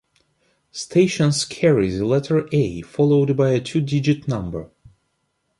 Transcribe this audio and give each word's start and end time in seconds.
Stations 0.71 1.45
carry 1.45 1.91
the 1.95 2.05
letter 2.07 2.49
"A" 2.51 2.81
followed 2.81 3.37
by 3.37 3.51
a 3.51 3.59
two-digit 3.61 4.27
number. 4.27 4.71